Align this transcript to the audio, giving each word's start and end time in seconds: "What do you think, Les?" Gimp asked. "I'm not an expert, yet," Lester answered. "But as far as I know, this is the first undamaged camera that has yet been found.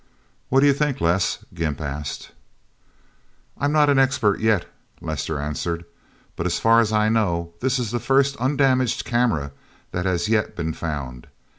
"What 0.49 0.61
do 0.61 0.65
you 0.65 0.73
think, 0.73 0.99
Les?" 0.99 1.45
Gimp 1.53 1.79
asked. 1.79 2.31
"I'm 3.59 3.71
not 3.71 3.87
an 3.87 3.99
expert, 3.99 4.39
yet," 4.39 4.65
Lester 4.99 5.39
answered. 5.39 5.85
"But 6.35 6.47
as 6.47 6.57
far 6.57 6.79
as 6.79 6.91
I 6.91 7.07
know, 7.07 7.53
this 7.61 7.77
is 7.77 7.91
the 7.91 7.99
first 7.99 8.35
undamaged 8.37 9.05
camera 9.05 9.51
that 9.91 10.07
has 10.07 10.27
yet 10.27 10.55
been 10.55 10.73
found. 10.73 11.27